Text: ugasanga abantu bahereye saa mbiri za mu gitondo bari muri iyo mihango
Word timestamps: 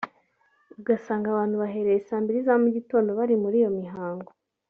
ugasanga 0.79 1.25
abantu 1.29 1.55
bahereye 1.61 1.99
saa 2.07 2.21
mbiri 2.23 2.39
za 2.47 2.55
mu 2.63 2.67
gitondo 2.75 3.09
bari 3.19 3.35
muri 3.43 3.55
iyo 3.61 3.71
mihango 3.79 4.31